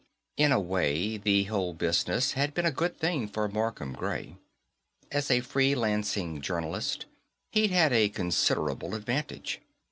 [0.35, 4.35] In a way, the whole business had been a good thing for Markham Gray.
[5.11, 7.05] As a free lancing journalist,
[7.51, 9.61] he'd had a considerable advantage.